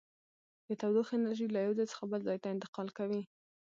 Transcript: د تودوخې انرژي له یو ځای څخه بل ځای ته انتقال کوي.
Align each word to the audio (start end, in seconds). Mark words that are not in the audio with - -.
د 0.67 0.69
تودوخې 0.79 1.13
انرژي 1.17 1.47
له 1.51 1.59
یو 1.65 1.75
ځای 1.77 1.87
څخه 1.91 2.03
بل 2.11 2.21
ځای 2.27 2.37
ته 2.43 2.47
انتقال 2.55 2.87
کوي. 2.97 3.21